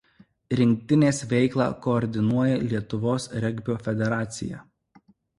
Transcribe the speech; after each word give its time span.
Rinktinės 0.59 1.17
veiklą 1.33 1.67
koordinuoja 1.83 2.55
Lietuvos 2.71 3.27
regbio 3.43 3.75
federacija. 3.89 4.63